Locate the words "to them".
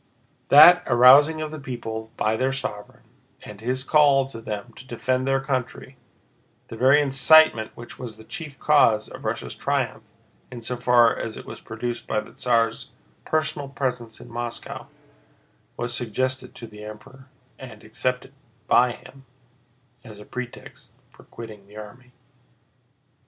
4.29-4.73